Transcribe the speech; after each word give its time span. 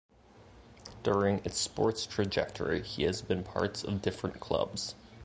During 1.03 1.43
its 1.45 1.59
sports 1.59 2.07
trajectory, 2.07 2.81
he 2.81 3.03
has 3.03 3.21
been 3.21 3.43
parts 3.43 3.83
of 3.83 4.01
different 4.01 4.39
clubs. 4.39 4.95